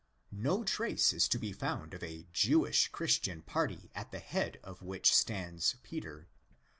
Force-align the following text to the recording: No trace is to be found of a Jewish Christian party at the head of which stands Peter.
No 0.33 0.63
trace 0.63 1.13
is 1.13 1.27
to 1.27 1.37
be 1.37 1.51
found 1.53 1.93
of 1.93 2.01
a 2.01 2.25
Jewish 2.33 2.87
Christian 2.87 3.43
party 3.43 3.91
at 3.93 4.11
the 4.11 4.17
head 4.17 4.57
of 4.63 4.81
which 4.81 5.13
stands 5.13 5.75
Peter. 5.83 6.27